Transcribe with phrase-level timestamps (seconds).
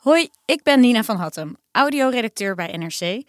[0.00, 3.22] Hoi, ik ben Nina van Hattem, audioredacteur bij NRC.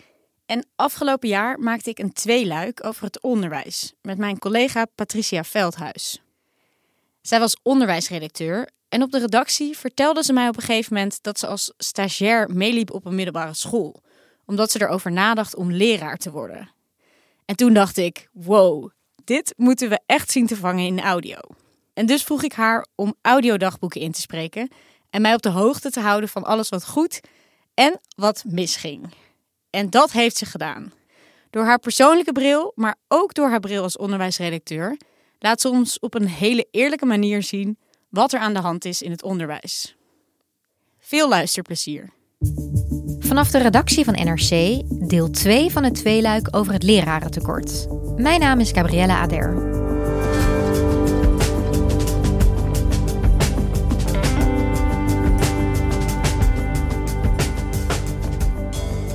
[0.45, 6.21] En afgelopen jaar maakte ik een tweeluik over het onderwijs met mijn collega Patricia Veldhuis.
[7.21, 11.39] Zij was onderwijsredacteur en op de redactie vertelde ze mij op een gegeven moment dat
[11.39, 14.01] ze als stagiair meeliep op een middelbare school,
[14.45, 16.71] omdat ze erover nadacht om leraar te worden.
[17.45, 18.89] En toen dacht ik: wow,
[19.23, 21.37] dit moeten we echt zien te vangen in audio.
[21.93, 24.69] En dus vroeg ik haar om audiodagboeken in te spreken
[25.11, 27.21] en mij op de hoogte te houden van alles wat goed
[27.73, 29.13] en wat misging.
[29.69, 30.93] En dat heeft ze gedaan.
[31.49, 34.97] Door haar persoonlijke bril, maar ook door haar bril als onderwijsredacteur,
[35.39, 37.77] laat ze ons op een hele eerlijke manier zien
[38.09, 39.95] wat er aan de hand is in het onderwijs.
[40.99, 42.09] Veel luisterplezier.
[43.19, 47.87] Vanaf de redactie van NRC, deel 2 van het tweeluik over het lerarentekort.
[48.15, 49.80] Mijn naam is Gabriella Ader.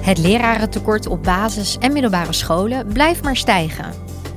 [0.07, 3.93] Het lerarentekort op basis- en middelbare scholen blijft maar stijgen.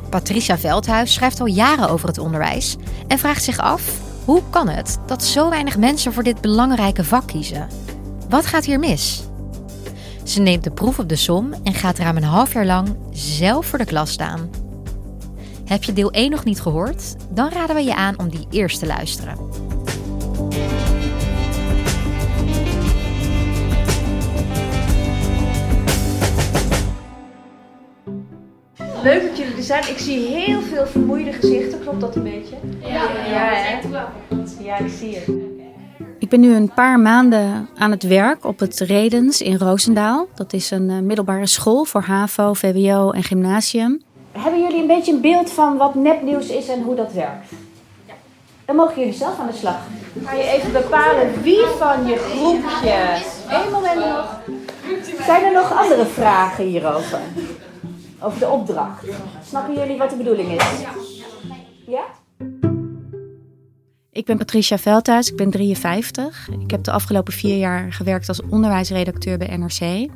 [0.10, 2.76] Patricia Veldhuis schrijft al jaren over het onderwijs
[3.08, 7.28] en vraagt zich af: hoe kan het dat zo weinig mensen voor dit belangrijke vak
[7.28, 7.68] kiezen?
[8.30, 9.24] Wat gaat hier mis?
[10.24, 13.66] Ze neemt de proef op de som en gaat ruim een half jaar lang zelf
[13.66, 14.50] voor de klas staan.
[15.66, 17.16] Heb je deel 1 nog niet gehoord?
[17.30, 19.38] Dan raden we je aan om die eerst te luisteren.
[29.04, 29.90] Leuk dat jullie er zijn.
[29.90, 31.80] Ik zie heel veel vermoeide gezichten.
[31.80, 32.56] Klopt dat een beetje?
[32.80, 33.80] Ja, ja, hè?
[34.64, 35.30] ja ik zie het.
[36.20, 40.28] Ik ben nu een paar maanden aan het werk op het Redens in Roosendaal.
[40.36, 44.02] Dat is een uh, middelbare school voor HAVO, VWO en gymnasium.
[44.32, 47.52] Hebben jullie een beetje een beeld van wat nepnieuws is en hoe dat werkt?
[48.06, 48.14] Ja.
[48.66, 49.80] Dan mogen jullie zelf aan de slag.
[50.24, 53.22] Ga je even bepalen wie van je groepje.
[53.50, 54.40] Eén moment nog.
[55.26, 57.20] Zijn er nog andere vragen hierover?
[58.22, 59.06] Over de opdracht.
[59.46, 60.64] Snappen jullie wat de bedoeling is?
[61.88, 62.04] Ja?
[64.12, 66.50] Ik ben Patricia Veldhuis, ik ben 53.
[66.60, 70.10] Ik heb de afgelopen vier jaar gewerkt als onderwijsredacteur bij NRC.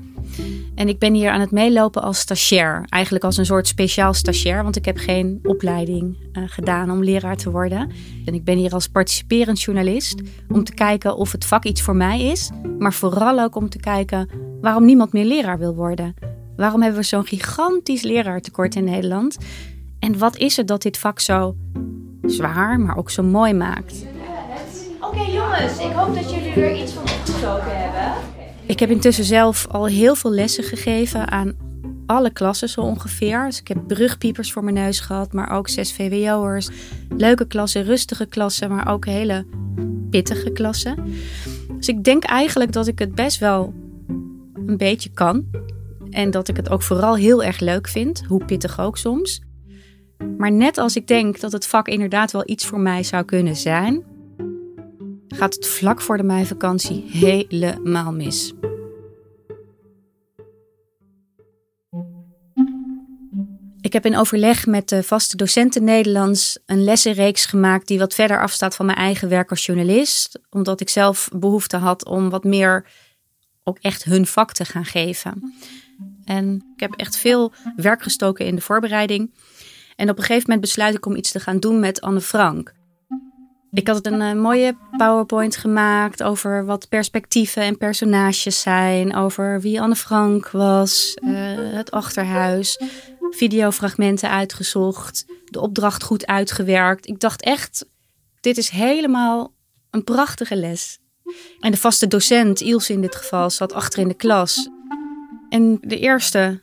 [0.75, 2.85] En ik ben hier aan het meelopen als stagiair.
[2.89, 7.37] Eigenlijk als een soort speciaal stagiair, want ik heb geen opleiding uh, gedaan om leraar
[7.37, 7.91] te worden.
[8.25, 11.95] En ik ben hier als participerend journalist om te kijken of het vak iets voor
[11.95, 12.49] mij is.
[12.79, 14.29] Maar vooral ook om te kijken
[14.61, 16.13] waarom niemand meer leraar wil worden.
[16.55, 19.37] Waarom hebben we zo'n gigantisch leraartekort in Nederland?
[19.99, 21.55] En wat is het dat dit vak zo
[22.21, 24.05] zwaar, maar ook zo mooi maakt?
[25.01, 28.21] Oké jongens, ik hoop dat jullie er iets van opgestoken hebben.
[28.65, 31.55] Ik heb intussen zelf al heel veel lessen gegeven aan
[32.05, 33.45] alle klassen zo ongeveer.
[33.45, 36.69] Dus ik heb brugpiepers voor mijn neus gehad, maar ook zes VWO'ers.
[37.17, 39.45] Leuke klassen, rustige klassen, maar ook hele
[40.09, 40.95] pittige klassen.
[41.77, 43.73] Dus ik denk eigenlijk dat ik het best wel
[44.67, 45.45] een beetje kan.
[46.13, 49.41] En dat ik het ook vooral heel erg leuk vind, hoe pittig ook soms.
[50.37, 53.55] Maar net als ik denk dat het vak inderdaad wel iets voor mij zou kunnen
[53.55, 54.03] zijn,
[55.27, 58.53] gaat het vlak voor de meivakantie helemaal mis.
[63.81, 68.41] Ik heb in overleg met de vaste docenten Nederlands een lessenreeks gemaakt die wat verder
[68.41, 72.85] afstaat van mijn eigen werk als journalist, omdat ik zelf behoefte had om wat meer
[73.63, 75.53] ook echt hun vak te gaan geven.
[76.25, 79.33] En ik heb echt veel werk gestoken in de voorbereiding.
[79.95, 82.73] En op een gegeven moment besluit ik om iets te gaan doen met Anne Frank.
[83.71, 89.15] Ik had een uh, mooie PowerPoint gemaakt over wat perspectieven en personages zijn.
[89.15, 92.79] Over wie Anne Frank was, uh, het achterhuis,
[93.29, 97.07] videofragmenten uitgezocht, de opdracht goed uitgewerkt.
[97.07, 97.85] Ik dacht echt,
[98.41, 99.53] dit is helemaal
[99.89, 100.99] een prachtige les.
[101.59, 104.69] En de vaste docent, Ilse in dit geval, zat achter in de klas.
[105.53, 106.59] En de eerste,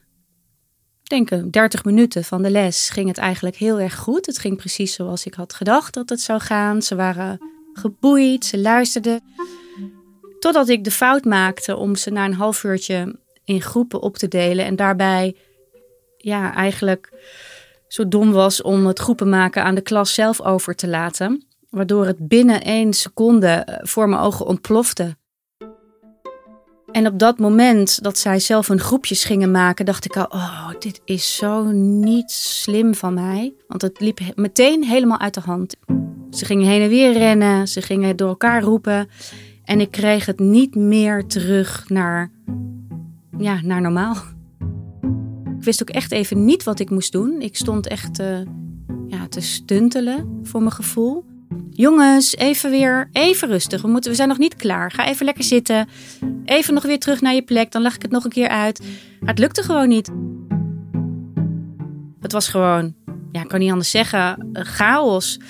[1.03, 4.27] denk ik, 30 minuten van de les ging het eigenlijk heel erg goed.
[4.27, 6.83] Het ging precies zoals ik had gedacht dat het zou gaan.
[6.83, 7.39] Ze waren
[7.73, 9.21] geboeid, ze luisterden.
[10.39, 14.29] Totdat ik de fout maakte om ze na een half uurtje in groepen op te
[14.29, 14.65] delen.
[14.65, 15.37] En daarbij,
[16.17, 17.13] ja, eigenlijk
[17.89, 21.47] zo dom was om het groepen maken aan de klas zelf over te laten.
[21.69, 25.17] Waardoor het binnen één seconde eh, voor mijn ogen ontplofte.
[26.93, 30.71] En op dat moment dat zij zelf een groepjes gingen maken, dacht ik al: oh,
[30.79, 33.55] dit is zo niet slim van mij.
[33.69, 35.77] Want het liep meteen helemaal uit de hand.
[36.31, 39.09] Ze gingen heen en weer rennen, ze gingen door elkaar roepen.
[39.65, 42.31] En ik kreeg het niet meer terug naar,
[43.39, 44.17] ja, naar normaal.
[45.59, 47.41] Ik wist ook echt even niet wat ik moest doen.
[47.41, 48.39] Ik stond echt uh,
[49.07, 51.25] ja, te stuntelen voor mijn gevoel.
[51.81, 53.83] Jongens, even weer, even rustig.
[53.83, 54.91] We, moeten, we zijn nog niet klaar.
[54.91, 55.89] Ga even lekker zitten.
[56.45, 57.73] Even nog weer terug naar je plek.
[57.73, 58.81] Dan leg ik het nog een keer uit.
[59.21, 60.11] Maar het lukte gewoon niet.
[62.21, 62.95] Het was gewoon,
[63.33, 65.41] ja, ik kan niet anders zeggen, chaos.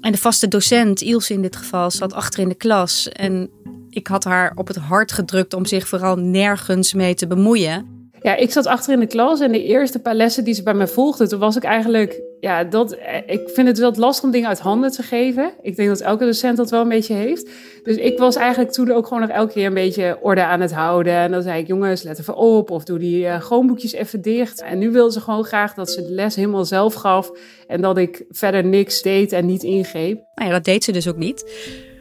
[0.00, 3.08] En de vaste docent, Ilse in dit geval, zat achter in de klas.
[3.08, 3.50] En
[3.90, 7.91] ik had haar op het hart gedrukt om zich vooral nergens mee te bemoeien.
[8.22, 10.74] Ja, ik zat achter in de klas en de eerste paar lessen die ze bij
[10.74, 12.96] mij volgde, toen was ik eigenlijk, ja, dat,
[13.26, 15.52] ik vind het wel lastig om dingen uit handen te geven.
[15.62, 17.50] Ik denk dat elke docent dat wel een beetje heeft.
[17.82, 20.72] Dus ik was eigenlijk toen ook gewoon nog elke keer een beetje orde aan het
[20.72, 21.12] houden.
[21.14, 24.62] En dan zei ik, jongens, let even op of doe die uh, gewoonboekjes even dicht.
[24.62, 27.30] En nu wilde ze gewoon graag dat ze de les helemaal zelf gaf
[27.66, 30.22] en dat ik verder niks deed en niet ingreep.
[30.34, 31.50] Nou ja, dat deed ze dus ook niet.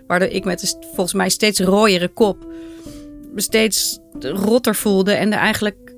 [0.07, 2.49] Waardoor ik met een volgens mij steeds rooiere kop
[3.35, 5.90] steeds rotter voelde en er eigenlijk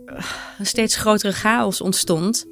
[0.60, 2.45] een steeds grotere chaos ontstond.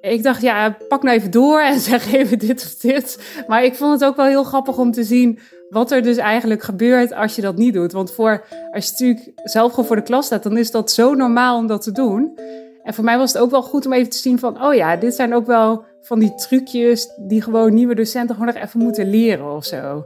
[0.00, 3.18] Ik dacht, ja, pak nou even door en zeg even dit of dit.
[3.46, 5.38] Maar ik vond het ook wel heel grappig om te zien
[5.68, 7.92] wat er dus eigenlijk gebeurt als je dat niet doet.
[7.92, 11.14] Want voor, als je natuurlijk zelf gewoon voor de klas staat, dan is dat zo
[11.14, 12.38] normaal om dat te doen.
[12.82, 14.96] En voor mij was het ook wel goed om even te zien van, oh ja,
[14.96, 19.10] dit zijn ook wel van die trucjes die gewoon nieuwe docenten gewoon nog even moeten
[19.10, 20.04] leren of zo.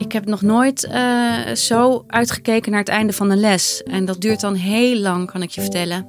[0.00, 3.82] Ik heb nog nooit uh, zo uitgekeken naar het einde van een les.
[3.82, 6.08] En dat duurt dan heel lang, kan ik je vertellen.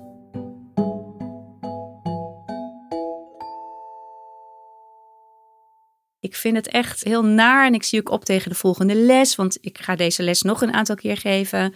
[6.20, 9.36] Ik vind het echt heel naar en ik zie ook op tegen de volgende les,
[9.36, 11.74] want ik ga deze les nog een aantal keer geven.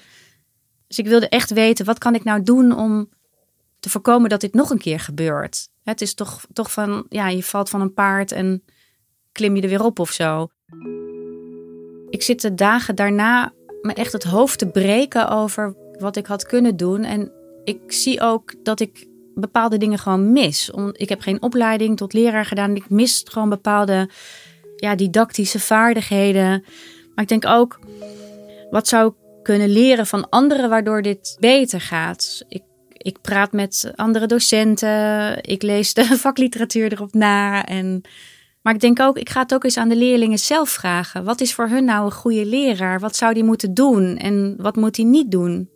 [0.88, 3.10] Dus ik wilde echt weten, wat kan ik nou doen om
[3.80, 5.70] te voorkomen dat dit nog een keer gebeurt?
[5.84, 8.64] Het is toch, toch van, ja, je valt van een paard en
[9.32, 10.48] klim je er weer op of zo.
[12.10, 16.46] Ik zit de dagen daarna me echt het hoofd te breken over wat ik had
[16.46, 17.04] kunnen doen.
[17.04, 17.32] En
[17.64, 20.72] ik zie ook dat ik bepaalde dingen gewoon mis.
[20.92, 22.76] Ik heb geen opleiding tot leraar gedaan.
[22.76, 24.10] Ik mis gewoon bepaalde
[24.76, 26.64] ja, didactische vaardigheden.
[27.16, 27.80] Maar ik denk ook,
[28.70, 32.46] wat zou ik kunnen leren van anderen waardoor dit beter gaat?
[32.48, 35.44] Ik, ik praat met andere docenten.
[35.44, 37.66] Ik lees de vakliteratuur erop na.
[37.66, 38.02] En
[38.66, 41.24] maar ik denk ook, ik ga het ook eens aan de leerlingen zelf vragen.
[41.24, 43.00] Wat is voor hun nou een goede leraar?
[43.00, 45.70] Wat zou die moeten doen en wat moet hij niet doen?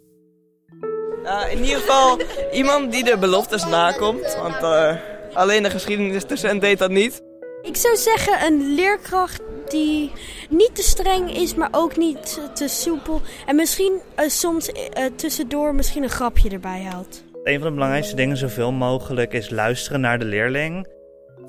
[1.23, 2.19] Uh, in ieder geval
[2.51, 4.37] iemand die de beloftes nakomt.
[4.41, 4.95] Want uh,
[5.33, 7.21] alleen de geschiedenisdocent deed dat niet.
[7.61, 10.11] Ik zou zeggen een leerkracht die
[10.49, 13.21] niet te streng is, maar ook niet te soepel.
[13.45, 14.71] En misschien uh, soms
[15.15, 17.23] tussendoor misschien een grapje erbij houdt.
[17.43, 20.97] Een van de belangrijkste dingen zoveel mogelijk is luisteren naar de leerling.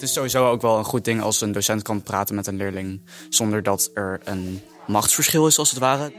[0.00, 2.56] Het is sowieso ook wel een goed ding als een docent kan praten met een
[2.56, 6.12] leerling zonder dat er een machtsverschil is, als het ware.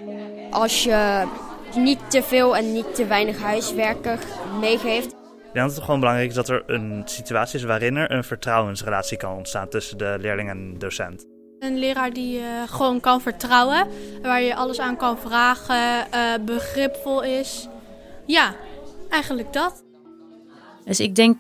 [0.52, 1.28] Als je
[1.76, 4.20] niet te veel en niet te weinig huiswerken
[4.60, 5.06] meegeeft.
[5.08, 8.24] Ik denk dat het gewoon belangrijk is dat er een situatie is waarin er een
[8.24, 11.26] vertrouwensrelatie kan ontstaan tussen de leerling en de docent.
[11.60, 13.88] Een leraar die je gewoon kan vertrouwen,
[14.22, 17.68] waar je alles aan kan vragen, uh, begripvol is.
[18.26, 18.56] Ja,
[19.10, 19.84] eigenlijk dat.
[20.86, 21.38] Dus ik denk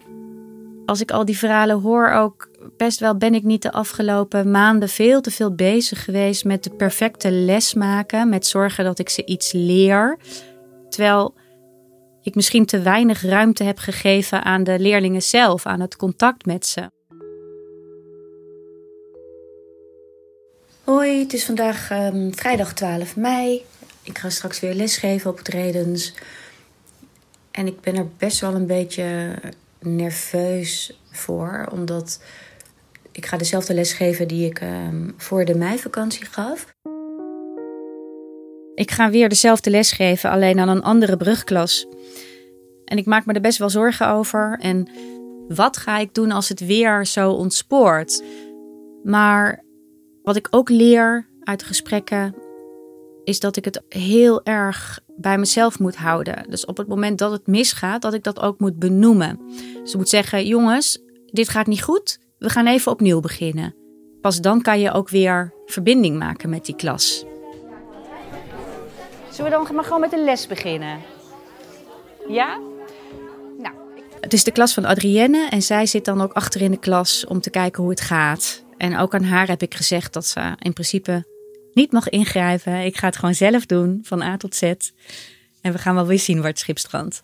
[0.86, 4.90] als ik al die verhalen hoor, ook best wel ben ik niet de afgelopen maanden
[4.90, 9.26] veel te veel bezig geweest met de perfecte les maken, met zorgen dat ik ze
[9.26, 10.18] iets leer.
[10.90, 11.34] Terwijl
[12.22, 16.66] ik misschien te weinig ruimte heb gegeven aan de leerlingen zelf, aan het contact met
[16.66, 16.90] ze.
[20.84, 23.62] Hoi, het is vandaag um, vrijdag 12 mei.
[24.04, 26.14] Ik ga straks weer lesgeven op het Redens.
[27.52, 29.34] En ik ben er best wel een beetje
[29.82, 32.22] nerveus voor, omdat
[33.12, 36.74] ik ga dezelfde les geven die ik ehm, voor de meivakantie gaf.
[38.76, 41.88] Ik ga weer dezelfde les geven, alleen aan een andere brugklas.
[42.86, 44.58] En ik maak me er best wel zorgen over.
[44.62, 44.88] En
[45.48, 48.24] wat ga ik doen als het weer zo ontspoort?
[49.04, 49.64] Maar
[50.24, 52.36] wat ik ook leer uit gesprekken
[53.24, 56.46] is dat ik het heel erg bij mezelf moet houden.
[56.50, 59.40] Dus op het moment dat het misgaat, dat ik dat ook moet benoemen.
[59.82, 62.20] Dus ik moet zeggen: jongens, dit gaat niet goed.
[62.38, 63.76] We gaan even opnieuw beginnen.
[64.22, 67.26] Pas dan kan je ook weer verbinding maken met die klas.
[69.30, 71.00] Zullen we dan maar gewoon met de les beginnen?
[72.28, 72.60] Ja?
[73.58, 73.76] Nou.
[74.20, 77.26] Het is de klas van Adrienne en zij zit dan ook achter in de klas
[77.26, 78.64] om te kijken hoe het gaat.
[78.78, 81.26] En ook aan haar heb ik gezegd dat ze in principe
[81.74, 82.86] niet mag ingrijpen.
[82.86, 84.62] Ik ga het gewoon zelf doen, van A tot Z.
[85.62, 87.24] En we gaan wel weer zien waar het schip strandt.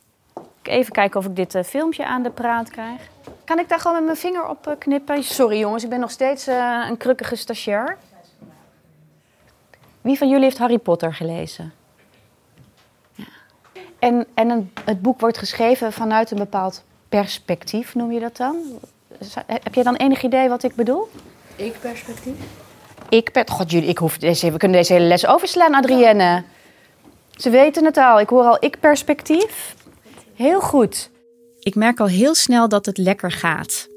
[0.61, 3.01] Even kijken of ik dit uh, filmpje aan de praat krijg.
[3.43, 5.23] Kan ik daar gewoon met mijn vinger op uh, knippen?
[5.23, 7.97] Sorry jongens, ik ben nog steeds uh, een krukkige stagiair.
[10.01, 11.73] Wie van jullie heeft Harry Potter gelezen?
[13.15, 13.25] Ja.
[13.99, 18.55] En, en een, het boek wordt geschreven vanuit een bepaald perspectief, noem je dat dan?
[19.45, 21.09] Heb jij dan enig idee wat ik bedoel?
[21.55, 22.35] Ik-perspectief?
[23.09, 23.47] Ik per...
[23.49, 26.43] God, jullie, ik hoef deze, we kunnen deze hele les overslaan, Adrienne.
[27.31, 28.19] Ze weten het al.
[28.19, 29.75] Ik hoor al ik-perspectief.
[30.33, 31.09] Heel goed.
[31.59, 33.87] Ik merk al heel snel dat het lekker gaat.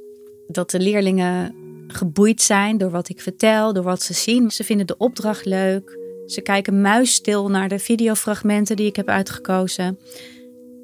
[0.48, 1.54] Dat de leerlingen
[1.88, 4.50] geboeid zijn door wat ik vertel, door wat ze zien.
[4.50, 5.98] Ze vinden de opdracht leuk.
[6.26, 9.98] Ze kijken muisstil naar de videofragmenten die ik heb uitgekozen.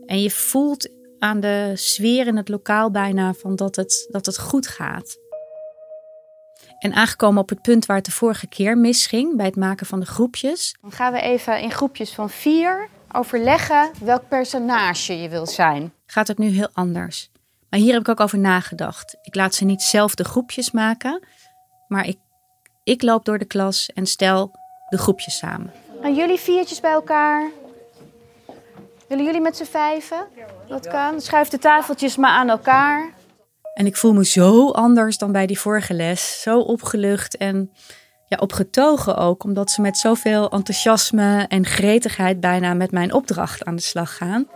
[0.07, 4.39] En je voelt aan de sfeer in het lokaal bijna van dat het, dat het
[4.39, 5.19] goed gaat.
[6.87, 10.01] En aangekomen op het punt waar het de vorige keer misging bij het maken van
[10.01, 10.77] de groepjes.
[10.81, 15.93] Dan gaan we even in groepjes van vier overleggen welk personage je wil zijn.
[16.07, 17.31] Gaat het nu heel anders.
[17.71, 19.17] Maar hier heb ik ook over nagedacht.
[19.23, 21.23] Ik laat ze niet zelf de groepjes maken,
[21.89, 22.19] maar ik,
[22.85, 24.51] ik loop door de klas en stel
[24.89, 25.73] de groepjes samen.
[26.03, 27.51] En jullie viertjes bij elkaar.
[29.09, 30.27] Willen jullie met z'n vijven?
[30.69, 31.21] Dat kan.
[31.21, 33.13] Schuif de tafeltjes maar aan elkaar.
[33.77, 36.43] En ik voel me zo anders dan bij die vorige les.
[36.43, 37.73] Zo opgelucht en
[38.27, 43.77] ja, opgetogen ook, omdat ze met zoveel enthousiasme en gretigheid bijna met mijn opdracht aan
[43.77, 44.49] de slag gaan.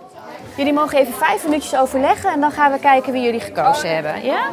[0.57, 4.25] Jullie mogen even vijf minuutjes overleggen en dan gaan we kijken wie jullie gekozen hebben.
[4.25, 4.51] Ja?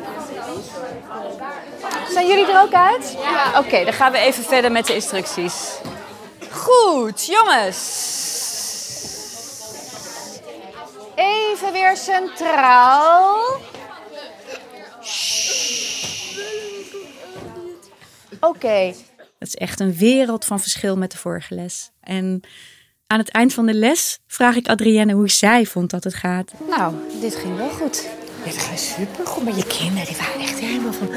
[2.10, 3.18] Zijn jullie er ook uit?
[3.22, 3.60] Ja.
[3.60, 5.80] Oké, dan gaan we even verder met de instructies.
[6.52, 8.16] Goed, jongens.
[11.16, 13.36] Even weer centraal.
[18.40, 18.94] Oké.
[19.40, 21.92] Dat is echt een wereld van verschil met de vorige les.
[22.02, 22.42] En
[23.08, 26.54] aan het eind van de les vraag ik Adrienne hoe zij vond dat het gaat.
[26.70, 28.08] Nou, dit ging wel goed.
[28.44, 31.08] Dit ging supergoed, maar je kinderen die waren echt helemaal van...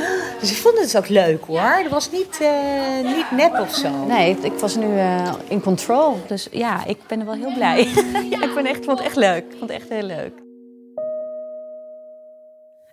[0.40, 1.60] Dus ze vonden het ook leuk hoor.
[1.60, 4.06] Het was niet, uh, niet nep of zo.
[4.06, 6.22] Nee, ik was nu uh, in control.
[6.26, 7.88] Dus ja, ik ben er wel heel blij.
[8.30, 9.44] ja, ik ben echt, vond het echt leuk.
[9.44, 10.32] Ik vond het echt heel leuk.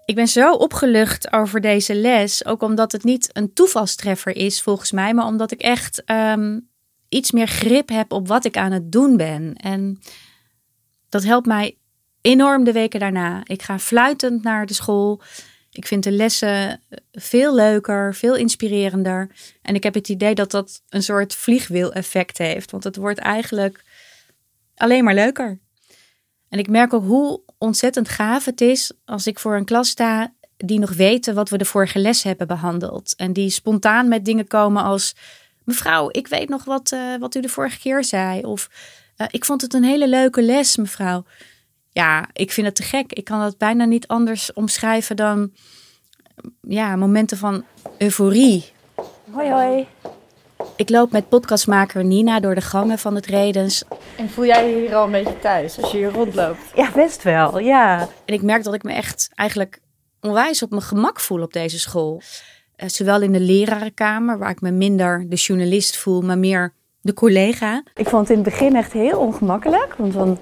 [0.07, 4.91] Ik ben zo opgelucht over deze les, ook omdat het niet een toevalstreffer is volgens
[4.91, 6.69] mij, maar omdat ik echt um,
[7.09, 9.55] iets meer grip heb op wat ik aan het doen ben.
[9.55, 9.99] En
[11.09, 11.77] dat helpt mij
[12.21, 13.41] enorm de weken daarna.
[13.43, 15.21] Ik ga fluitend naar de school.
[15.71, 19.31] Ik vind de lessen veel leuker, veel inspirerender.
[19.61, 23.83] En ik heb het idee dat dat een soort vliegwiel-effect heeft, want het wordt eigenlijk
[24.75, 25.59] alleen maar leuker.
[26.49, 30.33] En ik merk ook hoe ontzettend gaaf het is als ik voor een klas sta
[30.57, 33.15] die nog weten wat we de vorige les hebben behandeld.
[33.15, 35.15] En die spontaan met dingen komen als:
[35.63, 38.43] Mevrouw, ik weet nog wat, uh, wat u de vorige keer zei.
[38.43, 38.69] Of
[39.17, 41.23] uh, ik vond het een hele leuke les, mevrouw.
[41.89, 43.13] Ja, ik vind het te gek.
[43.13, 45.51] Ik kan dat bijna niet anders omschrijven dan
[46.61, 47.65] ja, momenten van
[47.97, 48.71] euforie.
[49.31, 49.87] Hoi, hoi.
[50.75, 53.83] Ik loop met podcastmaker Nina door de gangen van het Redens.
[54.17, 56.61] En voel jij je hier al een beetje thuis als je hier rondloopt?
[56.75, 58.07] Ja, best wel, ja.
[58.25, 59.79] En ik merk dat ik me echt eigenlijk
[60.21, 62.21] onwijs op mijn gemak voel op deze school.
[62.77, 67.13] Uh, zowel in de lerarenkamer, waar ik me minder de journalist voel, maar meer de
[67.13, 67.83] collega.
[67.93, 69.93] Ik vond het in het begin echt heel ongemakkelijk.
[69.97, 70.37] Want dan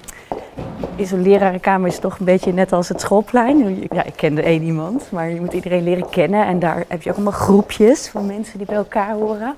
[0.96, 3.88] in zo'n lerarenkamer is toch een beetje net als het schoolplein.
[3.92, 6.46] Ja, ik kende één iemand, maar je moet iedereen leren kennen.
[6.46, 9.56] En daar heb je ook allemaal groepjes van mensen die bij elkaar horen.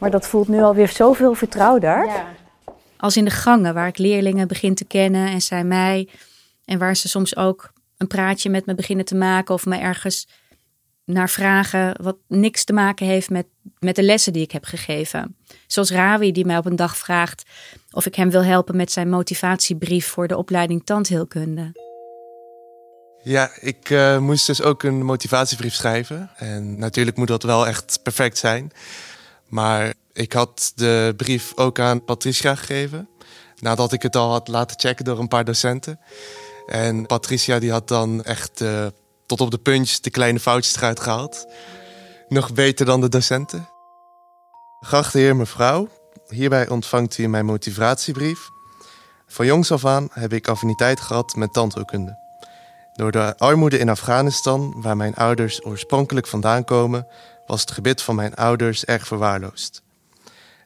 [0.00, 2.06] Maar dat voelt nu alweer zoveel vertrouwder.
[2.06, 2.26] Ja.
[2.96, 6.08] Als in de gangen waar ik leerlingen begin te kennen en zij mij.
[6.64, 10.28] En waar ze soms ook een praatje met me beginnen te maken of me ergens
[11.04, 13.46] naar vragen wat niks te maken heeft met,
[13.78, 15.36] met de lessen die ik heb gegeven.
[15.66, 17.42] Zoals Rawi die mij op een dag vraagt
[17.90, 21.72] of ik hem wil helpen met zijn motivatiebrief voor de opleiding tandheelkunde.
[23.22, 26.30] Ja, ik uh, moest dus ook een motivatiebrief schrijven.
[26.36, 28.72] En natuurlijk moet dat wel echt perfect zijn.
[29.50, 33.08] Maar ik had de brief ook aan Patricia gegeven.
[33.58, 36.00] Nadat ik het al had laten checken door een paar docenten.
[36.66, 38.86] En Patricia die had dan echt uh,
[39.26, 41.46] tot op de puntjes de kleine foutjes eruit gehaald.
[42.28, 43.68] Nog beter dan de docenten.
[44.80, 45.88] Geachte heer, mevrouw.
[46.28, 48.48] Hierbij ontvangt u mijn motivatiebrief.
[49.26, 52.18] Van jongs af aan heb ik affiniteit gehad met tandheelkunde.
[52.92, 57.06] Door de armoede in Afghanistan, waar mijn ouders oorspronkelijk vandaan komen,
[57.50, 59.82] was het gebit van mijn ouders erg verwaarloosd.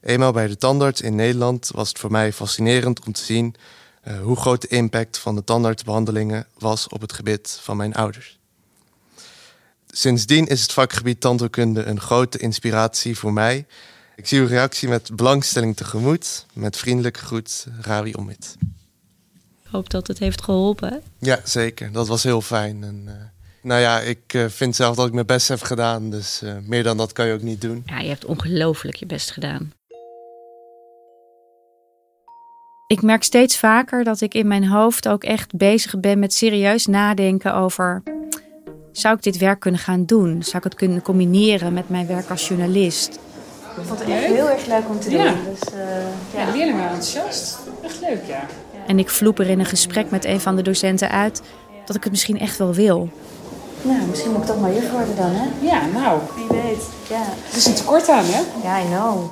[0.01, 3.55] Eenmaal bij de tandarts in Nederland was het voor mij fascinerend om te zien
[4.09, 8.39] uh, hoe groot de impact van de tandartsbehandelingen was op het gebit van mijn ouders.
[9.87, 13.67] Sindsdien is het vakgebied tandheelkunde een grote inspiratie voor mij.
[14.17, 16.47] Ik zie uw reactie met belangstelling tegemoet.
[16.53, 18.57] Met vriendelijke groet, Rawi Omid.
[19.65, 21.03] Ik hoop dat het heeft geholpen.
[21.19, 21.93] Ja, zeker.
[21.93, 22.85] Dat was heel fijn.
[22.85, 23.13] En, uh,
[23.65, 26.11] nou ja, ik uh, vind zelf dat ik mijn best heb gedaan.
[26.11, 27.83] Dus uh, meer dan dat kan je ook niet doen.
[27.87, 29.73] Ja, je hebt ongelooflijk je best gedaan.
[32.87, 36.87] Ik merk steeds vaker dat ik in mijn hoofd ook echt bezig ben met serieus
[36.87, 38.03] nadenken over...
[38.93, 40.43] zou ik dit werk kunnen gaan doen?
[40.43, 43.19] Zou ik het kunnen combineren met mijn werk als journalist?
[43.77, 45.19] Ik vond het echt heel erg leuk om te doen.
[45.19, 45.35] Ja.
[45.51, 45.81] Dus, uh,
[46.35, 47.59] Ja, de leerlingen waren enthousiast.
[47.83, 48.47] Echt leuk, ja.
[48.87, 51.43] En ik vloep er in een gesprek met een van de docenten uit
[51.85, 53.11] dat ik het misschien echt wel wil.
[53.85, 55.49] Nou, misschien moet ik toch maar juf worden dan, hè?
[55.61, 56.21] Ja, nou.
[56.35, 57.23] Wie weet, ja.
[57.51, 58.43] Er is een tekort aan, hè?
[58.63, 59.31] Ja, I know.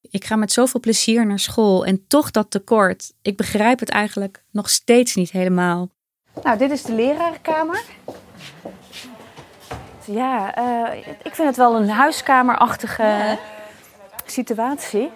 [0.00, 3.12] Ik ga met zoveel plezier naar school en toch dat tekort.
[3.22, 5.88] Ik begrijp het eigenlijk nog steeds niet helemaal.
[6.42, 7.82] Nou, dit is de lerarenkamer.
[10.04, 13.38] Ja, uh, ik vind het wel een huiskamerachtige ja.
[14.26, 15.10] situatie.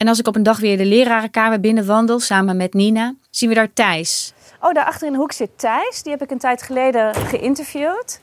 [0.00, 3.54] En als ik op een dag weer de lerarenkamer binnenwandel samen met Nina, zien we
[3.54, 4.32] daar Thijs.
[4.60, 6.02] Oh, daar achter in de hoek zit Thijs.
[6.02, 8.20] Die heb ik een tijd geleden geïnterviewd.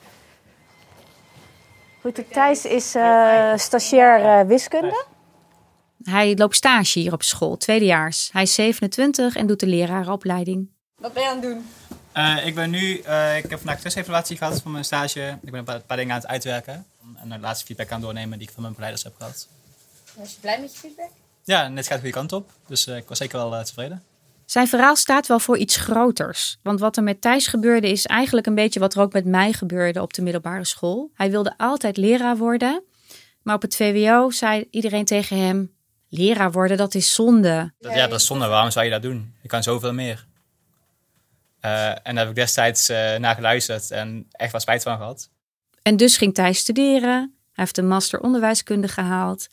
[2.00, 5.04] Goed, Thijs is uh, stagiair uh, wiskunde.
[6.02, 8.28] Hij loopt stage hier op school, tweedejaars.
[8.32, 10.70] Hij is 27 en doet de lerarenopleiding.
[10.96, 11.66] Wat ben je aan het doen?
[12.16, 15.38] Uh, ik ben nu, uh, ik heb vandaag testevaluatie gehad van mijn stage.
[15.42, 16.86] Ik ben een paar, paar, dingen aan het uitwerken.
[17.16, 19.48] En de laatste feedback aan doornemen die ik van mijn begeleiders heb gehad.
[20.14, 21.10] Was je blij met je feedback?
[21.48, 22.50] Ja, en dit gaat de goede kant op.
[22.66, 24.02] Dus uh, ik was zeker wel tevreden.
[24.44, 26.58] Zijn verhaal staat wel voor iets groters.
[26.62, 29.52] Want wat er met Thijs gebeurde is eigenlijk een beetje wat er ook met mij
[29.52, 31.10] gebeurde op de middelbare school.
[31.14, 32.84] Hij wilde altijd leraar worden.
[33.42, 35.76] Maar op het VWO zei iedereen tegen hem...
[36.08, 37.72] Leraar worden, dat is zonde.
[37.78, 38.46] Ja, dat is zonde.
[38.46, 39.34] Waarom zou je dat doen?
[39.42, 40.26] Je kan zoveel meer.
[41.64, 45.30] Uh, en daar heb ik destijds uh, naar geluisterd en echt wel spijt van gehad.
[45.82, 47.18] En dus ging Thijs studeren.
[47.52, 49.48] Hij heeft een master onderwijskunde gehaald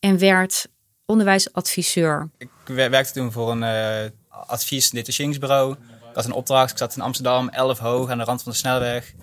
[0.00, 0.66] en werd
[1.06, 2.30] onderwijsadviseur.
[2.38, 5.76] Ik werkte toen voor een uh, advies-detacheringsbureau.
[6.00, 6.70] Dat was een opdracht.
[6.70, 9.14] Ik zat in Amsterdam, 11 hoog, aan de rand van de snelweg.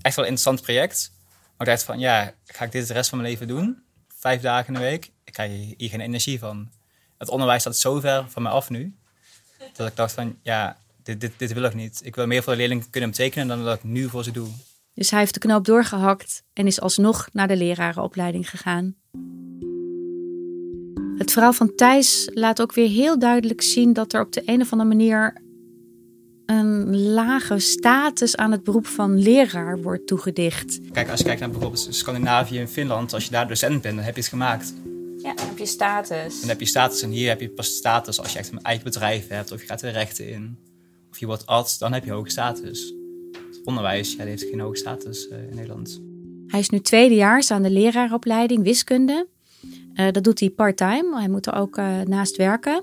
[0.00, 1.12] Echt wel een interessant project.
[1.56, 3.82] Maar ik dacht van, ja, ga ik dit de rest van mijn leven doen?
[4.08, 5.10] Vijf dagen in de week?
[5.24, 6.70] Ik krijg hier geen energie van.
[7.18, 8.94] Het onderwijs staat zo ver van mij af nu.
[9.72, 12.00] Dat ik dacht van, ja, dit, dit, dit wil ik niet.
[12.04, 14.48] Ik wil meer voor de leerlingen kunnen betekenen dan dat ik nu voor ze doe.
[14.94, 18.96] Dus hij heeft de knoop doorgehakt en is alsnog naar de lerarenopleiding gegaan.
[21.20, 24.60] Het verhaal van Thijs laat ook weer heel duidelijk zien dat er op de een
[24.60, 25.34] of andere manier
[26.46, 30.80] een lage status aan het beroep van leraar wordt toegedicht.
[30.92, 34.04] Kijk, als je kijkt naar bijvoorbeeld Scandinavië en Finland, als je daar docent bent, dan
[34.04, 34.74] heb je het gemaakt.
[35.16, 36.40] Ja, dan heb je status.
[36.40, 38.84] Dan heb je status en hier heb je pas status als je echt een eigen
[38.84, 40.58] bedrijf hebt of je gaat de rechten in.
[41.10, 42.94] Of je wordt arts, dan heb je hoge status.
[43.32, 46.00] Het onderwijs, ja, die heeft geen hoge status uh, in Nederland.
[46.46, 49.26] Hij is nu tweedejaars aan de leraaropleiding wiskunde.
[50.00, 51.18] Uh, dat doet hij part-time.
[51.18, 52.82] Hij moet er ook uh, naast werken.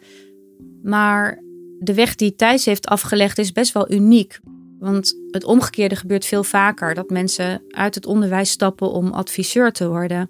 [0.84, 1.44] Maar
[1.80, 4.40] de weg die Thijs heeft afgelegd is best wel uniek.
[4.80, 6.94] Want het omgekeerde gebeurt veel vaker.
[6.94, 10.30] Dat mensen uit het onderwijs stappen om adviseur te worden.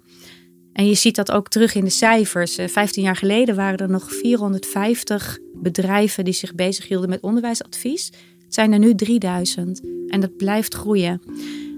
[0.72, 2.58] En je ziet dat ook terug in de cijfers.
[2.66, 8.06] Vijftien jaar geleden waren er nog 450 bedrijven die zich bezighielden met onderwijsadvies.
[8.44, 11.22] Het zijn er nu 3000 en dat blijft groeien.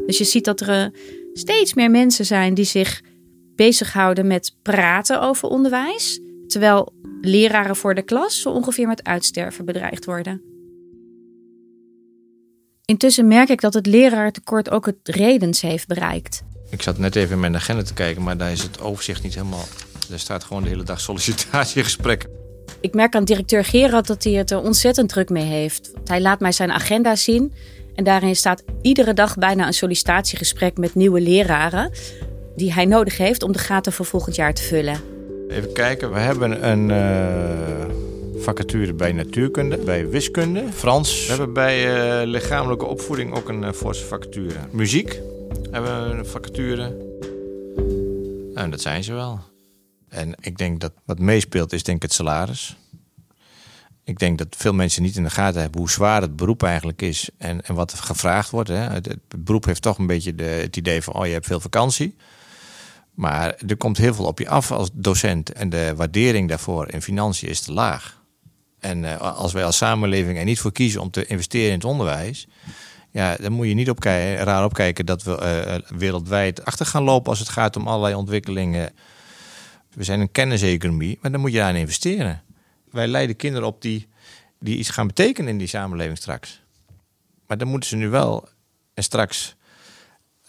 [0.06, 0.92] Dus je ziet dat er
[1.32, 3.02] steeds meer mensen zijn die zich
[3.66, 6.20] bezighouden met praten over onderwijs.
[6.46, 10.42] Terwijl leraren voor de klas zo ongeveer met uitsterven bedreigd worden.
[12.84, 16.42] Intussen merk ik dat het leraartekort ook het redens heeft bereikt.
[16.70, 19.34] Ik zat net even in mijn agenda te kijken, maar daar is het overzicht niet
[19.34, 19.64] helemaal.
[20.12, 22.30] Er staat gewoon de hele dag sollicitatiegesprekken.
[22.80, 25.92] Ik merk aan directeur Gerard dat hij het er ontzettend druk mee heeft.
[26.04, 27.52] Hij laat mij zijn agenda zien.
[27.94, 31.90] En daarin staat iedere dag bijna een sollicitatiegesprek met nieuwe leraren.
[32.60, 35.00] Die hij nodig heeft om de gaten voor volgend jaar te vullen.
[35.48, 41.22] Even kijken, we hebben een uh, vacature bij natuurkunde, bij wiskunde, Frans.
[41.22, 41.86] We hebben bij
[42.22, 44.58] uh, lichamelijke opvoeding ook een uh, forse vacature.
[44.70, 45.20] Muziek
[45.70, 46.96] hebben we een vacature.
[48.54, 49.40] Nou, dat zijn ze wel.
[50.08, 52.76] En ik denk dat wat meespeelt is denk ik het salaris.
[54.04, 57.02] Ik denk dat veel mensen niet in de gaten hebben hoe zwaar het beroep eigenlijk
[57.02, 58.68] is en, en wat er gevraagd wordt.
[58.68, 58.74] Hè.
[58.74, 61.60] Het, het, beroep heeft toch een beetje de, het idee van, oh je hebt veel
[61.60, 62.16] vakantie.
[63.20, 67.02] Maar er komt heel veel op je af als docent en de waardering daarvoor in
[67.02, 68.22] financiën is te laag.
[68.78, 71.84] En uh, als wij als samenleving er niet voor kiezen om te investeren in het
[71.84, 72.46] onderwijs,
[73.10, 75.38] ja, dan moet je niet raar opkijken dat we
[75.90, 78.92] uh, wereldwijd achter gaan lopen als het gaat om allerlei ontwikkelingen.
[79.94, 82.42] We zijn een kenniseconomie, maar dan moet je daarin investeren.
[82.90, 84.08] wij leiden kinderen op die,
[84.58, 86.62] die iets gaan betekenen in die samenleving straks.
[87.46, 88.48] Maar dan moeten ze nu wel
[88.94, 89.59] en straks eh,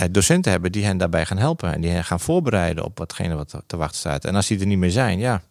[0.10, 1.74] docenten hebben die hen daarbij gaan helpen.
[1.74, 4.26] En die hen gaan voorbereiden op watgene wat te wachten staat.
[4.26, 5.42] En als die er niet meer zijn, ja.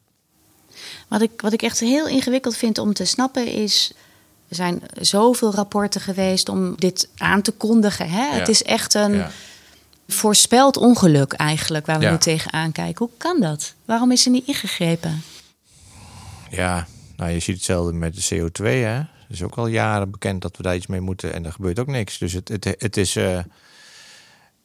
[1.08, 3.92] Wat ik, wat ik echt heel ingewikkeld vind om te snappen is.
[4.48, 8.10] Er zijn zoveel rapporten geweest om dit aan te kondigen.
[8.10, 8.24] Hè?
[8.26, 8.32] Ja.
[8.32, 9.30] Het is echt een Ja.
[10.08, 12.10] voorspeld ongeluk eigenlijk waar we Ja.
[12.10, 13.06] nu tegenaan kijken.
[13.06, 13.74] Hoe kan dat?
[13.84, 15.22] Waarom is er niet ingegrepen?
[16.50, 16.86] Ja,
[17.16, 18.64] nou, je ziet hetzelfde met de CO2.
[18.64, 18.94] Hè?
[18.96, 21.78] Het is ook al jaren bekend dat we daar iets mee moeten en er gebeurt
[21.78, 22.18] ook niks.
[22.18, 23.38] Dus het, het, het is, eh,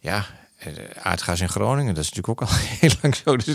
[0.05, 0.25] ja,
[0.57, 3.37] eh, aardgas in Groningen, dat is natuurlijk ook al heel lang zo.
[3.37, 3.45] Dus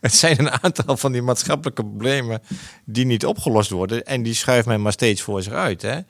[0.00, 2.40] het, zijn een aantal van die maatschappelijke problemen
[2.84, 4.04] die niet opgelost worden.
[4.04, 5.82] En die schuift men maar steeds voor zich uit.
[5.82, 6.00] Hè?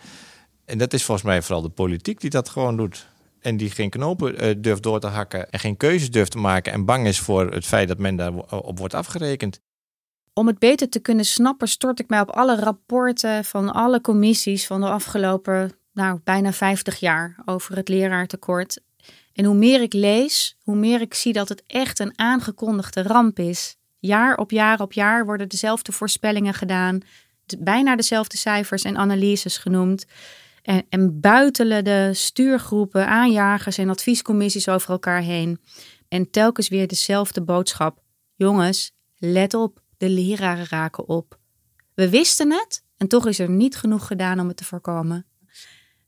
[0.65, 3.07] En dat is volgens mij vooral de politiek die dat gewoon doet.
[3.41, 6.73] En die geen knopen eh, durft door te hakken en geen keuzes durft te maken.
[6.73, 9.61] En bang is voor het feit dat men daarop wordt afgerekend.
[10.33, 14.67] Om het beter te kunnen snappen, stort ik mij op alle rapporten van alle commissies
[14.67, 18.81] van de afgelopen nou, bijna 50 jaar over het leraartekort.
[19.39, 23.39] En hoe meer ik lees, hoe meer ik zie dat het echt een aangekondigde ramp
[23.39, 23.77] is.
[23.99, 27.01] Jaar op jaar op jaar worden dezelfde voorspellingen gedaan,
[27.59, 30.07] bijna dezelfde cijfers en analyses genoemd.
[30.63, 35.61] En, en buitelen de stuurgroepen, aanjagers en adviescommissies over elkaar heen.
[36.09, 38.03] En telkens weer dezelfde boodschap.
[38.35, 41.39] Jongens, let op, de leraren raken op.
[41.95, 45.27] We wisten het en toch is er niet genoeg gedaan om het te voorkomen.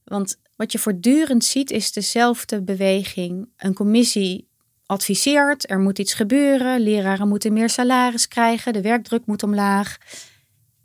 [0.04, 3.48] Want wat je voortdurend ziet is dezelfde beweging.
[3.56, 4.48] Een commissie
[4.86, 9.96] adviseert, er moet iets gebeuren, leraren moeten meer salaris krijgen, de werkdruk moet omlaag.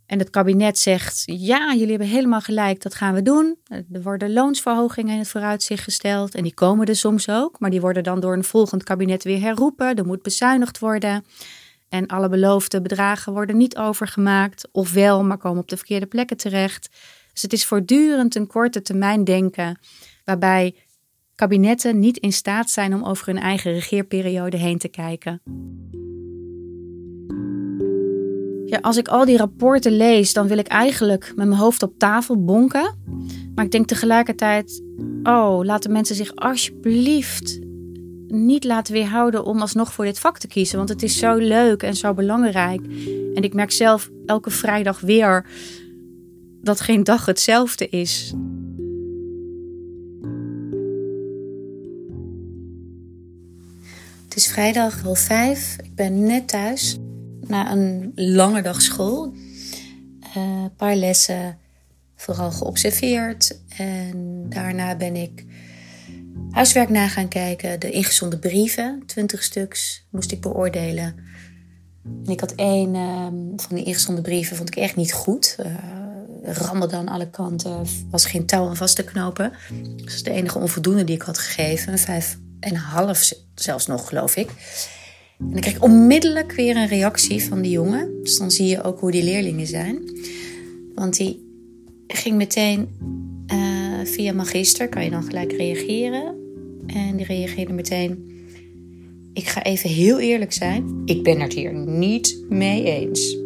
[0.06, 3.58] En het kabinet zegt, ja, jullie hebben helemaal gelijk, dat gaan we doen.
[3.68, 7.82] Er worden loonsverhogingen in het vooruitzicht gesteld en die komen er soms ook, maar die
[7.82, 9.96] worden dan door een volgend kabinet weer herroepen.
[9.96, 11.26] Er moet bezuinigd worden.
[11.90, 16.38] En alle beloofde bedragen worden niet overgemaakt, of wel, maar komen op de verkeerde plekken
[16.38, 16.90] terecht.
[17.36, 19.80] Dus het is voortdurend een korte termijn denken,
[20.24, 20.76] waarbij
[21.36, 25.42] kabinetten niet in staat zijn om over hun eigen regeerperiode heen te kijken.
[28.66, 31.98] Ja, als ik al die rapporten lees, dan wil ik eigenlijk met mijn hoofd op
[31.98, 32.96] tafel bonken.
[33.56, 34.84] Maar ik denk tegelijkertijd,
[35.24, 37.60] oh, laten mensen zich alsjeblieft
[38.28, 40.78] niet laten weerhouden om alsnog voor dit vak te kiezen.
[40.78, 42.82] Want het is zo leuk en zo belangrijk.
[43.36, 45.46] En ik merk zelf elke vrijdag weer
[46.66, 48.34] dat geen dag hetzelfde is.
[54.24, 55.76] Het is vrijdag half vijf.
[55.84, 56.98] Ik ben net thuis
[57.48, 59.34] na een lange dag school.
[60.34, 61.58] Eh, Een paar lessen
[62.16, 63.60] vooral geobserveerd.
[63.78, 65.46] En daarna ben ik
[66.50, 67.80] huiswerk na gaan kijken.
[67.80, 71.16] De ingezonden brieven, 20 stuks, moest ik beoordelen.
[72.04, 75.56] En ik had één ehm, van die ingezonden brieven, vond ik echt niet goed.
[75.60, 76.05] Eh
[76.46, 79.52] rammelde aan alle kanten, was geen touw aan vast te knopen.
[79.98, 81.98] Dat is de enige onvoldoende die ik had gegeven.
[81.98, 84.50] Vijf en een half zelfs nog, geloof ik.
[85.40, 88.24] En dan kreeg ik onmiddellijk weer een reactie van die jongen.
[88.24, 90.00] Dus dan zie je ook hoe die leerlingen zijn.
[90.96, 91.44] Want die
[92.08, 92.90] ging meteen
[93.48, 93.58] eh,
[94.04, 96.36] via magister, kan je dan gelijk reageren.
[96.88, 98.34] En die reageerde meteen...
[99.34, 101.02] Ik ga even heel eerlijk zijn.
[101.06, 103.45] Ik ben het hier niet mee eens.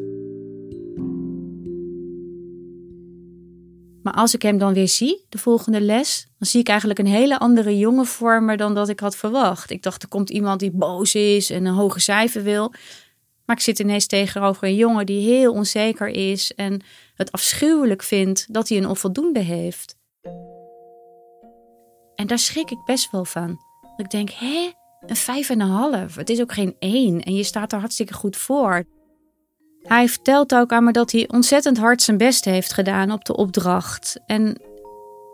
[4.09, 7.05] Maar als ik hem dan weer zie, de volgende les, dan zie ik eigenlijk een
[7.05, 9.71] hele andere jongen voor dan dat ik had verwacht.
[9.71, 12.73] Ik dacht, er komt iemand die boos is en een hoge cijfer wil.
[13.45, 16.81] Maar ik zit ineens tegenover een jongen die heel onzeker is en
[17.15, 19.95] het afschuwelijk vindt dat hij een onvoldoende heeft.
[22.15, 23.59] En daar schrik ik best wel van.
[23.97, 24.71] Ik denk, hè,
[25.05, 26.15] een vijf en een half.
[26.15, 28.83] Het is ook geen één en je staat er hartstikke goed voor.
[29.83, 33.35] Hij vertelt ook aan me dat hij ontzettend hard zijn best heeft gedaan op de
[33.35, 34.19] opdracht.
[34.25, 34.61] En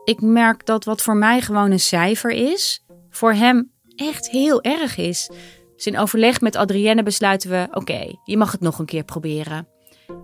[0.03, 4.97] ik merk dat wat voor mij gewoon een cijfer is, voor hem echt heel erg
[4.97, 5.29] is.
[5.75, 9.67] Dus in overleg met Adrienne besluiten we: oké, je mag het nog een keer proberen.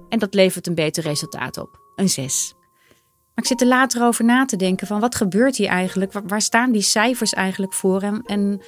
[0.10, 2.54] En dat levert een beter resultaat op, een 6.
[3.36, 6.12] Maar ik zit er later over na te denken: van wat gebeurt hier eigenlijk?
[6.28, 8.02] Waar, staan die cijfers eigenlijk voor?
[8.02, 8.62] En, en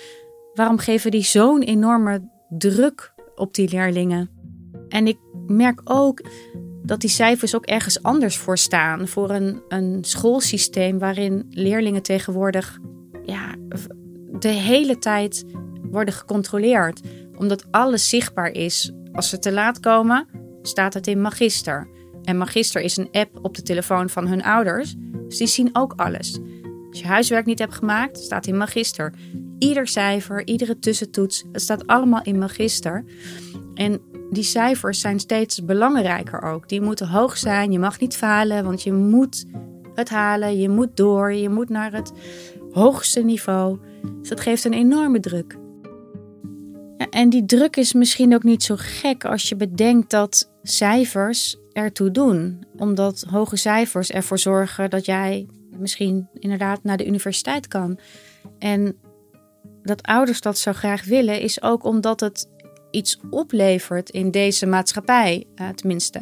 [0.54, 4.33] waarom geven die zo'n enorme druk op die leerlingen?
[4.94, 6.22] En ik merk ook
[6.84, 9.08] dat die cijfers ook ergens anders voor staan.
[9.08, 12.80] Voor een, een schoolsysteem waarin leerlingen tegenwoordig
[13.26, 13.56] ja,
[14.40, 15.46] de hele tijd
[15.82, 17.02] worden gecontroleerd.
[17.38, 18.92] Omdat alles zichtbaar is.
[19.12, 20.28] Als ze te laat komen,
[20.62, 21.88] staat het in Magister.
[22.24, 24.96] En Magister is een app op de telefoon van hun ouders.
[25.28, 26.40] Dus die zien ook alles.
[26.90, 29.14] Als je huiswerk niet hebt gemaakt, staat in Magister.
[29.60, 33.04] Ieder cijfer, iedere tussentoets, het staat allemaal in Magister.
[33.74, 34.02] En
[34.34, 36.70] die cijfers zijn steeds belangrijker ook.
[36.70, 37.72] Die moeten hoog zijn.
[37.72, 39.46] Je mag niet falen, want je moet
[39.94, 40.60] het halen.
[40.60, 41.34] Je moet door.
[41.34, 42.12] Je moet naar het
[42.72, 43.80] hoogste niveau.
[44.20, 45.58] Dus dat geeft een enorme druk.
[46.98, 51.58] Ja, en die druk is misschien ook niet zo gek als je bedenkt dat cijfers
[51.72, 52.66] ertoe doen.
[52.78, 58.00] Omdat hoge cijfers ervoor zorgen dat jij misschien inderdaad naar de universiteit kan.
[58.60, 58.96] En
[59.84, 62.48] dat ouders dat zo graag willen, is ook omdat het
[62.94, 65.46] iets oplevert in deze maatschappij.
[65.56, 66.22] Uh, tenminste,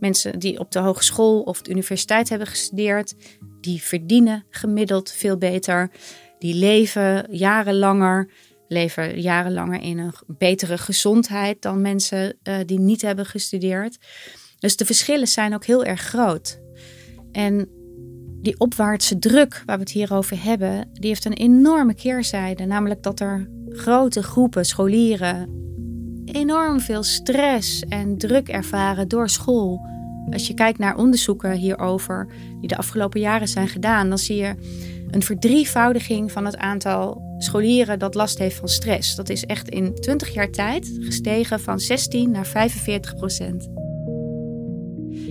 [0.00, 3.14] mensen die op de hogeschool of de universiteit hebben gestudeerd,
[3.60, 5.90] die verdienen gemiddeld veel beter.
[6.38, 8.30] Die leven jarenlanger,
[8.68, 13.98] leven jarenlanger in een betere gezondheid dan mensen uh, die niet hebben gestudeerd.
[14.58, 16.60] Dus de verschillen zijn ook heel erg groot.
[17.32, 17.68] En
[18.42, 22.64] die opwaartse druk waar we het hier over hebben, die heeft een enorme keerzijde.
[22.64, 25.58] Namelijk dat er grote groepen scholieren
[26.30, 29.86] enorm veel stress en druk ervaren door school.
[30.30, 32.28] Als je kijkt naar onderzoeken hierover
[32.60, 34.54] die de afgelopen jaren zijn gedaan, dan zie je
[35.10, 39.16] een verdrievoudiging van het aantal scholieren dat last heeft van stress.
[39.16, 43.68] Dat is echt in 20 jaar tijd gestegen van 16 naar 45 procent.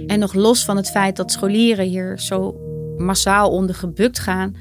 [0.08, 2.56] En nog los van het feit dat scholieren hier zo
[2.98, 4.56] massaal onder gebukt gaan,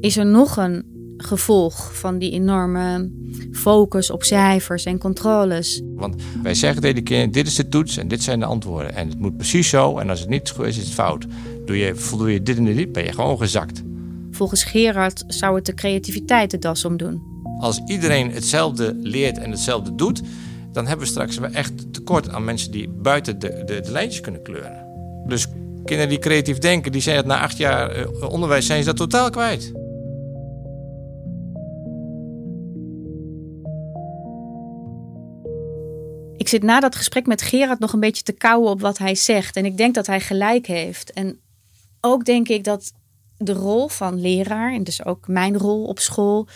[0.00, 3.10] is er nog een gevolg van die enorme
[3.52, 5.82] focus op cijfers en controles.
[5.94, 8.94] Want wij zeggen tegen de kinderen, dit is de toets en dit zijn de antwoorden.
[8.94, 11.26] En het moet precies zo en als het niet zo is, is het fout.
[11.64, 13.82] Doe je, voldoe je dit en dit, ben je gewoon gezakt.
[14.30, 17.22] Volgens Gerard zou het de creativiteit de das omdoen.
[17.60, 20.22] Als iedereen hetzelfde leert en hetzelfde doet,
[20.72, 24.42] dan hebben we straks echt tekort aan mensen die buiten de, de, de lijntjes kunnen
[24.42, 24.86] kleuren.
[25.26, 25.46] Dus
[25.84, 28.96] kinderen die creatief denken, die zijn het na acht jaar eh, onderwijs zijn ze dat
[28.96, 29.72] totaal kwijt.
[36.48, 39.14] Ik zit na dat gesprek met Gerard nog een beetje te kauwen op wat hij
[39.14, 39.56] zegt.
[39.56, 41.12] En ik denk dat hij gelijk heeft.
[41.12, 41.40] En
[42.00, 42.92] ook denk ik dat
[43.36, 46.48] de rol van leraar, en dus ook mijn rol op school,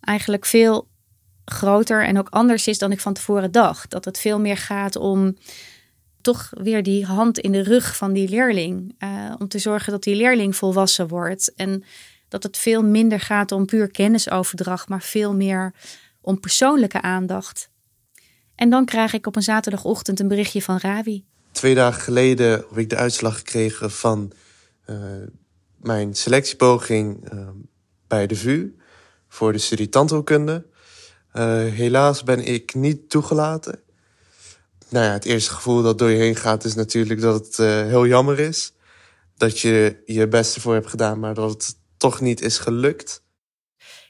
[0.00, 0.88] eigenlijk veel
[1.44, 3.90] groter en ook anders is dan ik van tevoren dacht.
[3.90, 5.36] Dat het veel meer gaat om
[6.20, 8.94] toch weer die hand in de rug van die leerling.
[8.98, 11.54] Uh, om te zorgen dat die leerling volwassen wordt.
[11.54, 11.84] En
[12.28, 15.72] dat het veel minder gaat om puur kennisoverdracht, maar veel meer
[16.20, 17.70] om persoonlijke aandacht.
[18.58, 21.24] En dan krijg ik op een zaterdagochtend een berichtje van Ravi.
[21.52, 24.32] Twee dagen geleden heb ik de uitslag gekregen van
[24.86, 24.96] uh,
[25.76, 27.48] mijn selectiepoging uh,
[28.08, 28.76] bij de VU
[29.28, 30.66] voor de studie tandheelkunde.
[31.32, 31.42] Uh,
[31.72, 33.80] helaas ben ik niet toegelaten.
[34.88, 38.06] Nou ja, het eerste gevoel dat door je heen gaat is natuurlijk dat het heel
[38.06, 38.72] jammer is.
[39.36, 43.22] Dat je je best ervoor hebt gedaan, maar dat het toch niet is gelukt.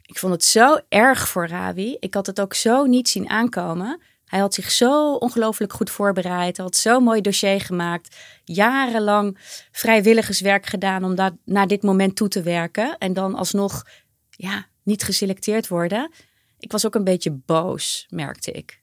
[0.03, 1.97] Ik vond het zo erg voor Ravi.
[2.01, 4.01] Ik had het ook zo niet zien aankomen.
[4.29, 6.57] Hij had zich zo ongelooflijk goed voorbereid.
[6.57, 8.17] Hij had zo'n mooi dossier gemaakt.
[8.45, 9.39] Jarenlang
[9.73, 12.99] vrijwilligerswerk gedaan om daar naar dit moment toe te werken.
[12.99, 13.87] En dan alsnog
[14.31, 16.11] ja, niet geselecteerd worden.
[16.59, 18.81] Ik was ook een beetje boos, merkte ik.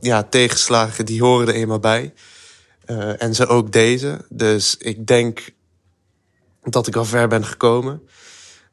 [0.00, 2.14] Ja, tegenslagen die horen er eenmaal bij.
[2.86, 4.24] Uh, en ze ook deze.
[4.28, 5.50] Dus ik denk
[6.62, 8.02] dat ik al ver ben gekomen.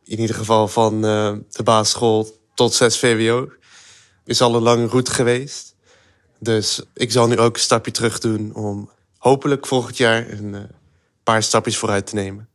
[0.03, 3.49] In ieder geval van uh, de basisschool tot 6 VWO.
[4.25, 5.74] Is al een lange route geweest.
[6.39, 10.59] Dus ik zal nu ook een stapje terug doen om hopelijk volgend jaar een uh,
[11.23, 12.47] paar stapjes vooruit te nemen.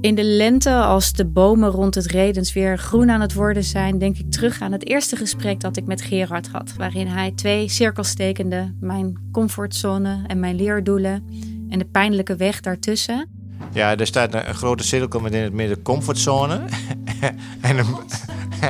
[0.00, 3.98] In de lente, als de bomen rond het Redens weer groen aan het worden zijn,
[3.98, 7.68] denk ik terug aan het eerste gesprek dat ik met Gerard had, waarin hij twee
[7.68, 11.24] cirkels tekende: mijn comfortzone en mijn leerdoelen
[11.68, 13.28] en de pijnlijke weg daartussen.
[13.72, 16.60] Ja, er staat een grote cirkel met in het midden comfortzone
[17.60, 17.86] en een,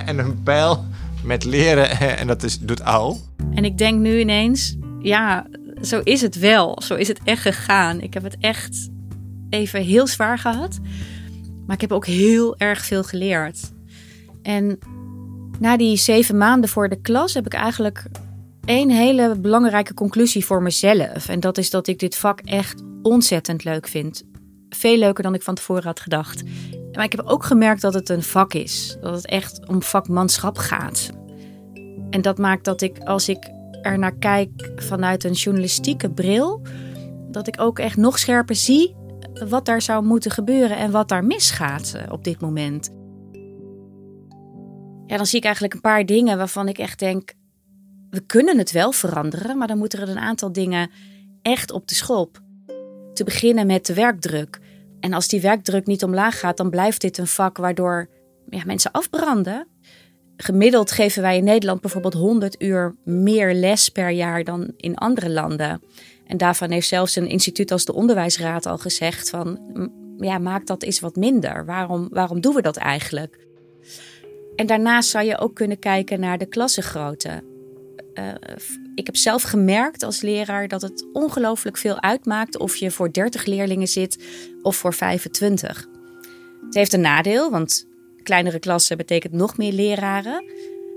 [0.09, 0.85] en een pijl
[1.25, 3.21] met leren en dat is, doet al.
[3.55, 5.47] En ik denk nu ineens, ja,
[5.83, 6.83] zo is het wel.
[6.83, 8.01] Zo is het echt gegaan.
[8.01, 8.89] Ik heb het echt
[9.51, 10.79] even heel zwaar gehad.
[11.67, 13.73] Maar ik heb ook heel erg veel geleerd.
[14.43, 14.79] En
[15.59, 18.05] na die zeven maanden voor de klas heb ik eigenlijk
[18.65, 21.29] één hele belangrijke conclusie voor mezelf.
[21.29, 24.25] En dat is dat ik dit vak echt ontzettend leuk vind.
[24.69, 26.43] Veel leuker dan ik van tevoren had gedacht.
[26.97, 28.97] Maar ik heb ook gemerkt dat het een vak is.
[29.01, 31.11] Dat het echt om vakmanschap gaat.
[32.11, 33.51] En dat maakt dat ik, als ik
[33.83, 36.63] er naar kijk vanuit een journalistieke bril,
[37.31, 38.95] dat ik ook echt nog scherper zie
[39.49, 42.91] wat daar zou moeten gebeuren en wat daar misgaat eh, op dit moment.
[45.07, 47.35] Ja, dan zie ik eigenlijk een paar dingen waarvan ik echt denk:
[48.11, 50.91] we kunnen het wel veranderen, maar dan moeten er een aantal dingen
[51.43, 52.41] echt op de schop.
[53.13, 54.59] Te beginnen met de werkdruk.
[55.01, 58.09] En als die werkdruk niet omlaag gaat, dan blijft dit een vak waardoor
[58.49, 59.67] ja, mensen afbranden.
[60.37, 65.31] Gemiddeld geven wij in Nederland bijvoorbeeld 100 uur meer les per jaar dan in andere
[65.31, 65.83] landen.
[66.27, 69.61] En daarvan heeft zelfs een instituut als de Onderwijsraad al gezegd van
[70.19, 71.65] ja, maak dat eens wat minder.
[71.65, 73.47] Waarom, waarom doen we dat eigenlijk?
[74.57, 77.43] En daarnaast zou je ook kunnen kijken naar de klassengrootte.
[78.15, 78.25] Uh,
[78.97, 83.45] ik heb zelf gemerkt als leraar dat het ongelooflijk veel uitmaakt of je voor 30
[83.45, 84.25] leerlingen zit
[84.63, 85.89] of voor 25.
[86.65, 87.87] Het heeft een nadeel, want
[88.23, 90.45] kleinere klassen betekent nog meer leraren.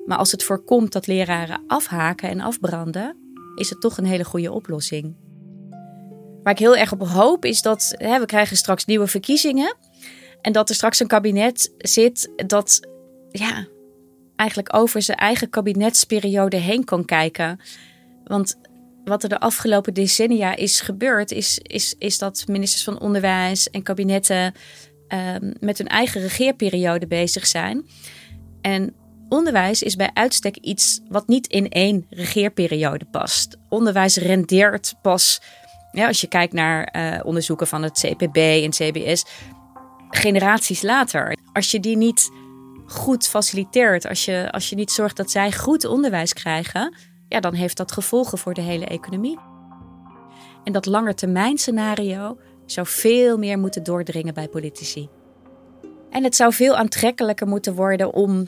[0.05, 3.17] Maar als het voorkomt dat leraren afhaken en afbranden,
[3.55, 5.15] is het toch een hele goede oplossing.
[6.43, 9.75] Waar ik heel erg op hoop is dat hè, we krijgen straks nieuwe verkiezingen.
[10.41, 12.79] En dat er straks een kabinet zit dat
[13.29, 13.67] ja,
[14.39, 17.59] eigenlijk over zijn eigen kabinetsperiode heen kan kijken.
[18.23, 18.57] Want
[19.03, 23.83] wat er de afgelopen decennia is gebeurd, is, is, is dat ministers van Onderwijs en
[23.83, 24.53] kabinetten
[25.07, 27.85] um, met hun eigen regeerperiode bezig zijn.
[28.61, 28.93] En
[29.29, 33.57] onderwijs is bij uitstek iets wat niet in één regeerperiode past.
[33.69, 35.41] Onderwijs rendeert pas,
[35.91, 39.25] ja, als je kijkt naar uh, onderzoeken van het CPB en CBS,
[40.09, 41.37] generaties later.
[41.53, 42.29] Als je die niet
[42.89, 46.95] goed faciliteert, als je, als je niet zorgt dat zij goed onderwijs krijgen,
[47.27, 49.39] ja, dan heeft dat gevolgen voor de hele economie.
[50.63, 55.09] En dat langetermijnscenario zou veel meer moeten doordringen bij politici.
[56.09, 58.47] En het zou veel aantrekkelijker moeten worden om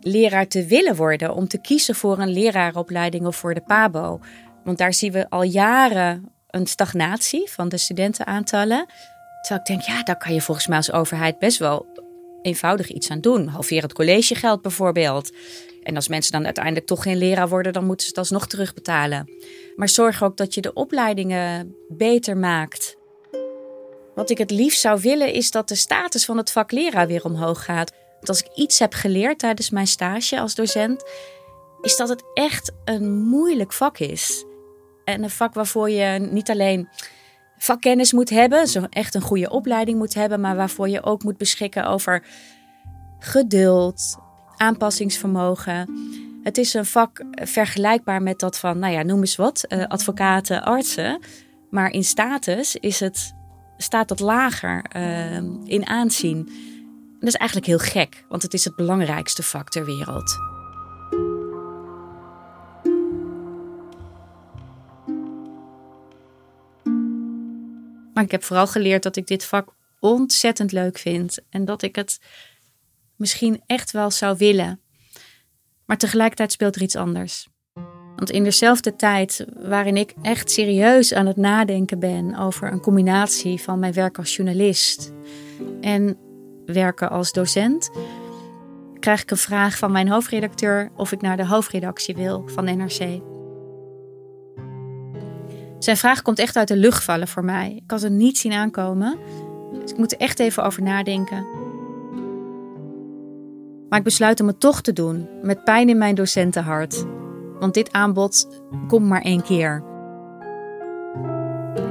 [0.00, 4.20] leraar te willen worden, om te kiezen voor een leraaropleiding of voor de PABO.
[4.64, 8.86] Want daar zien we al jaren een stagnatie van de studentenaantallen.
[9.40, 11.86] Terwijl ik denk, ja, daar kan je volgens mij als overheid best wel
[12.42, 13.48] eenvoudig iets aan doen.
[13.48, 15.30] Halveer het collegegeld bijvoorbeeld.
[15.82, 19.30] En als mensen dan uiteindelijk toch geen leraar worden, dan moeten ze het alsnog terugbetalen.
[19.76, 22.96] Maar zorg ook dat je de opleidingen beter maakt.
[24.14, 27.24] Wat ik het liefst zou willen is dat de status van het vak leraar weer
[27.24, 27.92] omhoog gaat.
[28.12, 31.04] Want als ik iets heb geleerd tijdens mijn stage als docent,
[31.80, 34.44] is dat het echt een moeilijk vak is.
[35.04, 36.88] En een vak waarvoor je niet alleen
[37.62, 41.36] vakkennis moet hebben, zo echt een goede opleiding moet hebben, maar waarvoor je ook moet
[41.36, 42.24] beschikken over
[43.18, 44.18] geduld,
[44.56, 45.88] aanpassingsvermogen.
[46.42, 50.62] Het is een vak vergelijkbaar met dat van, nou ja, noem eens wat, eh, advocaten,
[50.62, 51.20] artsen.
[51.70, 53.34] Maar in status is het,
[53.76, 56.38] staat dat lager uh, in aanzien.
[56.38, 60.36] En dat is eigenlijk heel gek, want het is het belangrijkste vak ter wereld.
[68.12, 71.96] Maar ik heb vooral geleerd dat ik dit vak ontzettend leuk vind en dat ik
[71.96, 72.20] het
[73.16, 74.80] misschien echt wel zou willen.
[75.86, 77.48] Maar tegelijkertijd speelt er iets anders.
[78.16, 83.60] Want in dezelfde tijd waarin ik echt serieus aan het nadenken ben over een combinatie
[83.60, 85.12] van mijn werk als journalist
[85.80, 86.16] en
[86.66, 87.90] werken als docent,
[88.98, 93.31] krijg ik een vraag van mijn hoofdredacteur of ik naar de hoofdredactie wil van NRC.
[95.82, 97.80] Zijn vraag komt echt uit de lucht vallen voor mij.
[97.84, 99.18] Ik had het niet zien aankomen.
[99.80, 101.46] Dus ik moet er echt even over nadenken.
[103.88, 107.04] Maar ik besluit om het toch te doen, met pijn in mijn docentenhart.
[107.58, 109.84] Want dit aanbod komt maar één keer.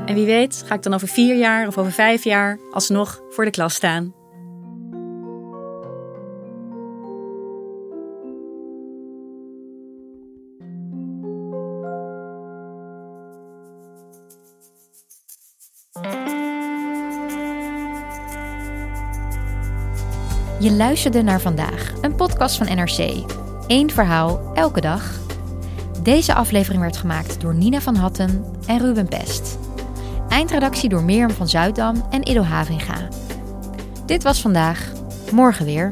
[0.06, 3.46] En wie weet, ga ik dan over vier jaar of over vijf jaar alsnog voor
[3.46, 4.21] de klas staan.
[20.62, 23.24] Je luisterde naar vandaag, een podcast van NRC.
[23.68, 25.20] Eén verhaal, elke dag.
[26.04, 29.58] Deze aflevering werd gemaakt door Nina van Hatten en Ruben Pest.
[30.30, 33.08] Eindredactie door Mirjam van Zuidam en Ido Havinga.
[34.06, 34.92] Dit was vandaag,
[35.32, 35.92] morgen weer.